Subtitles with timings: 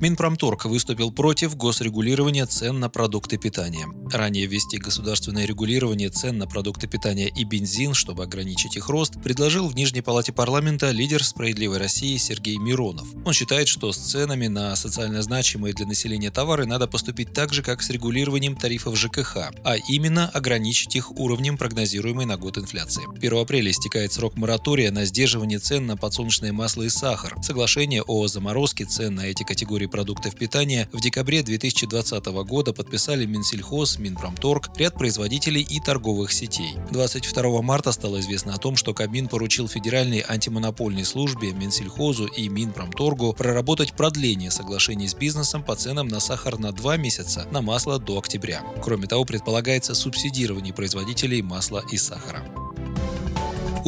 [0.00, 3.88] Минпромторг выступил против госрегулирования цен на продукты питания.
[4.12, 9.66] Ранее ввести государственное регулирование цен на продукты питания и бензин, чтобы ограничить их рост, предложил
[9.66, 13.08] в Нижней Палате парламента лидер «Справедливой России» Сергей Миронов.
[13.24, 17.64] Он считает, что с ценами на социально значимые для населения товары надо поступить так же,
[17.64, 23.02] как с регулированием тарифов ЖКХ, а именно ограничить их уровнем прогнозируемой на год инфляции.
[23.16, 27.34] 1 апреля истекает срок моратория на сдерживание цен на подсолнечное масло и сахар.
[27.42, 33.98] Соглашение о заморозке цен на эти категории продуктов питания в декабре 2020 года подписали Минсельхоз,
[33.98, 36.74] Минпромторг, ряд производителей и торговых сетей.
[36.90, 43.32] 22 марта стало известно о том, что Кабмин поручил Федеральной антимонопольной службе, Минсельхозу и Минпромторгу
[43.32, 48.18] проработать продление соглашений с бизнесом по ценам на сахар на 2 месяца, на масло до
[48.18, 48.62] октября.
[48.82, 52.44] Кроме того, предполагается субсидирование производителей масла и сахара.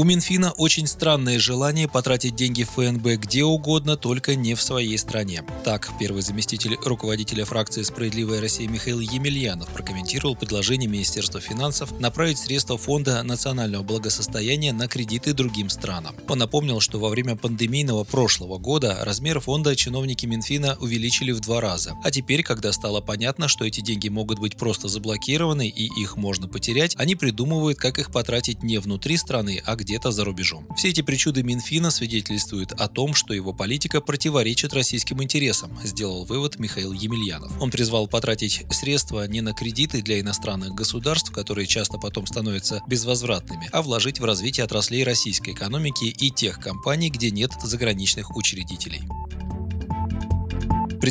[0.00, 5.44] У Минфина очень странное желание потратить деньги ФНБ где угодно, только не в своей стране.
[5.62, 12.78] Так, первый заместитель руководителя фракции «Справедливая Россия» Михаил Емельянов прокомментировал предложение Министерства финансов направить средства
[12.78, 16.16] Фонда национального благосостояния на кредиты другим странам.
[16.28, 21.60] Он напомнил, что во время пандемийного прошлого года размер фонда чиновники Минфина увеличили в два
[21.60, 21.94] раза.
[22.02, 26.48] А теперь, когда стало понятно, что эти деньги могут быть просто заблокированы и их можно
[26.48, 30.64] потерять, они придумывают, как их потратить не внутри страны, а где-то за рубежом.
[30.76, 36.60] Все эти причуды Минфина свидетельствуют о том, что его политика противоречит российским интересам, сделал вывод
[36.60, 37.60] Михаил Емельянов.
[37.60, 43.68] Он призвал потратить средства не на кредиты для иностранных государств, которые часто потом становятся безвозвратными,
[43.72, 49.02] а вложить в развитие отраслей российской экономики и тех компаний, где нет заграничных учредителей.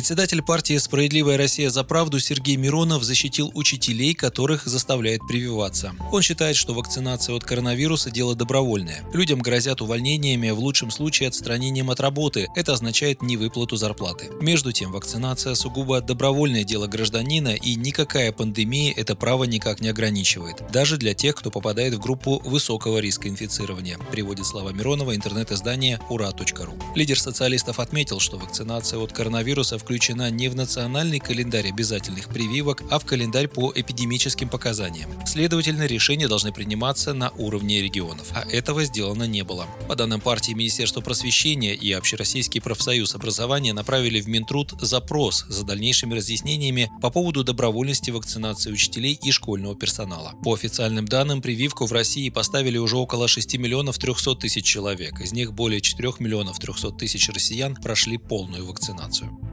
[0.00, 5.92] Председатель партии «Справедливая Россия за правду» Сергей Миронов защитил учителей, которых заставляет прививаться.
[6.10, 9.04] Он считает, что вакцинация от коронавируса– дело добровольное.
[9.12, 12.48] Людям грозят увольнениями, в лучшем случае отстранением от работы.
[12.56, 14.30] Это означает невыплату зарплаты.
[14.40, 20.62] Между тем, вакцинация сугубо добровольное дело гражданина, и никакая пандемия это право никак не ограничивает.
[20.72, 26.72] Даже для тех, кто попадает в группу высокого риска инфицирования, приводит слова Миронова интернет-издание ура.ру.
[26.94, 33.00] Лидер социалистов отметил, что вакцинация от коронавируса включена не в национальный календарь обязательных прививок, а
[33.00, 35.10] в календарь по эпидемическим показаниям.
[35.26, 39.66] Следовательно, решения должны приниматься на уровне регионов, а этого сделано не было.
[39.88, 46.14] По данным партии Министерства просвещения и Общероссийский профсоюз образования направили в Минтруд запрос за дальнейшими
[46.14, 50.34] разъяснениями по поводу добровольности вакцинации учителей и школьного персонала.
[50.44, 55.20] По официальным данным, прививку в России поставили уже около 6 миллионов 300 тысяч человек.
[55.20, 59.49] Из них более 4 миллионов 300 тысяч россиян прошли полную вакцинацию.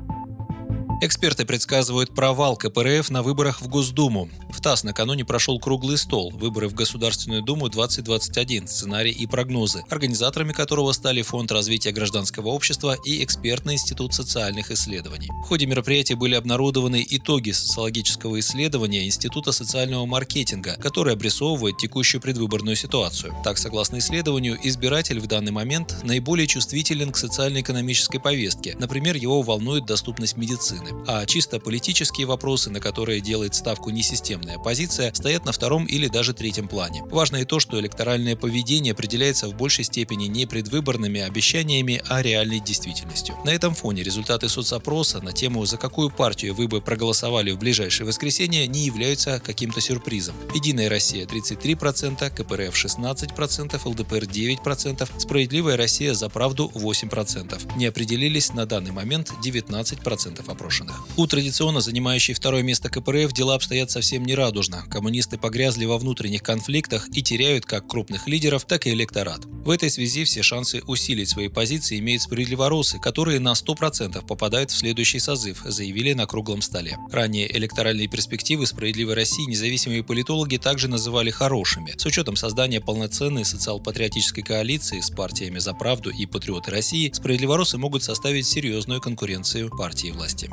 [1.00, 4.30] Эксперты предсказывают провал КПРФ на выборах в Госдуму.
[4.50, 8.68] В ТАСС накануне прошел круглый стол «Выборы в Государственную Думу 2021.
[8.68, 15.30] Сценарий и прогнозы», организаторами которого стали Фонд развития гражданского общества и Экспертный институт социальных исследований.
[15.44, 22.75] В ходе мероприятия были обнародованы итоги социологического исследования Института социального маркетинга, который обрисовывает текущую предвыборную
[22.75, 23.35] ситуацию.
[23.44, 28.75] Так, согласно исследованию, избиратель в данный момент наиболее чувствителен к социально-экономической повестке.
[28.79, 34.55] Например, его волнует доступность медицины стороны, а чисто политические вопросы, на которые делает ставку несистемная
[34.55, 37.03] оппозиция, стоят на втором или даже третьем плане.
[37.09, 42.59] Важно и то, что электоральное поведение определяется в большей степени не предвыборными обещаниями, а реальной
[42.59, 43.35] действительностью.
[43.45, 48.07] На этом фоне результаты соцопроса на тему «За какую партию вы бы проголосовали в ближайшее
[48.07, 50.35] воскресенье» не являются каким-то сюрпризом.
[50.53, 57.77] Единая Россия 33%, КПРФ 16%, ЛДПР 9%, Справедливая Россия за правду 8%.
[57.77, 61.17] Не определились на данный момент 19% опрошенных опрошенных.
[61.17, 64.83] У традиционно занимающей второе место КПРФ дела обстоят совсем нерадужно.
[64.89, 69.45] Коммунисты погрязли во внутренних конфликтах и теряют как крупных лидеров, так и электорат.
[69.45, 74.78] В этой связи все шансы усилить свои позиции имеют справедливоросы, которые на 100% попадают в
[74.78, 76.97] следующий созыв, заявили на круглом столе.
[77.11, 81.96] Ранее электоральные перспективы «Справедливой России» независимые политологи также называли хорошими.
[81.97, 88.03] С учетом создания полноценной социал-патриотической коалиции с партиями «За правду» и «Патриоты России», справедливоросы могут
[88.03, 90.49] составить серьезную конкуренцию партии власти.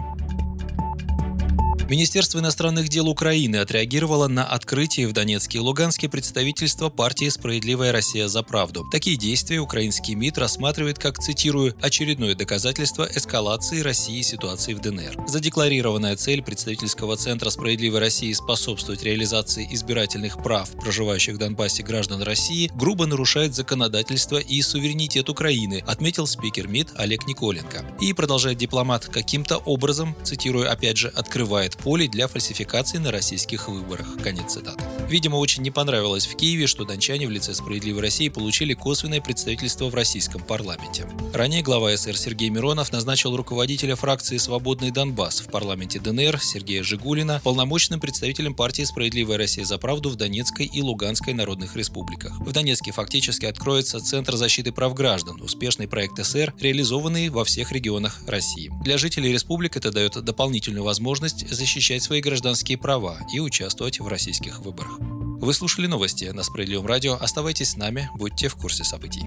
[1.88, 8.26] Министерство иностранных дел Украины отреагировало на открытие в Донецке и Луганске представительства партии «Справедливая Россия
[8.26, 8.86] за правду».
[8.90, 15.28] Такие действия украинский МИД рассматривает как, цитирую, «очередное доказательство эскалации России ситуации в ДНР».
[15.28, 22.70] Задекларированная цель представительского центра «Справедливой России» способствовать реализации избирательных прав проживающих в Донбассе граждан России
[22.74, 27.84] грубо нарушает законодательство и суверенитет Украины, отметил спикер МИД Олег Николенко.
[28.00, 33.68] И, продолжает дипломат, каким-то образом, цитирую опять же, открывает нет полей для фальсификации на российских
[33.68, 34.06] выборах.
[34.22, 34.84] Конец цитаты.
[35.08, 39.88] Видимо, очень не понравилось в Киеве, что дончане в лице «Справедливой России» получили косвенное представительство
[39.88, 41.06] в российском парламенте.
[41.32, 47.40] Ранее глава СР Сергей Миронов назначил руководителя фракции «Свободный Донбасс» в парламенте ДНР Сергея Жигулина
[47.42, 52.38] полномочным представителем партии «Справедливая Россия за правду» в Донецкой и Луганской народных республиках.
[52.40, 58.20] В Донецке фактически откроется Центр защиты прав граждан, успешный проект СР, реализованный во всех регионах
[58.26, 58.70] России.
[58.82, 64.58] Для жителей республик это дает дополнительную возможность защищать свои гражданские права и участвовать в российских
[64.58, 64.98] выборах.
[64.98, 67.14] Вы слушали новости на Справедливом радио.
[67.14, 69.24] Оставайтесь с нами, будьте в курсе событий.